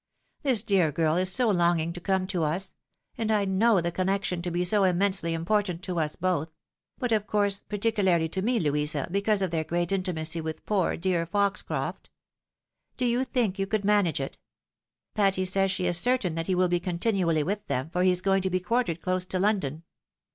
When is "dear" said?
0.63-0.91, 10.97-11.27